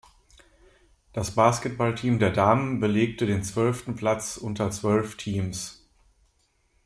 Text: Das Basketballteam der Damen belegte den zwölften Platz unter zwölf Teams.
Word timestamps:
Das 1.13 1.35
Basketballteam 1.35 2.17
der 2.17 2.31
Damen 2.31 2.79
belegte 2.79 3.27
den 3.27 3.43
zwölften 3.43 3.95
Platz 3.95 4.35
unter 4.35 4.71
zwölf 4.71 5.15
Teams. 5.15 5.87